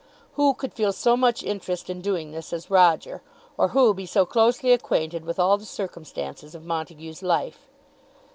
[0.33, 3.21] Who could feel so much interest in doing this as Roger,
[3.55, 7.67] or who be so closely acquainted with all the circumstances of Montague's life?